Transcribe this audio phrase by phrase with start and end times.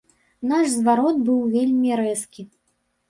[0.51, 2.49] Наш зварот быў вельмі рэзкі.